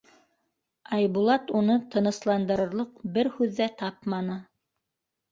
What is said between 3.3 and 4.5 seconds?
һүҙ ҙә тапманы.